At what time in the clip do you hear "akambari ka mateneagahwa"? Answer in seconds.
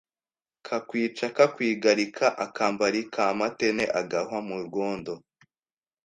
2.45-4.39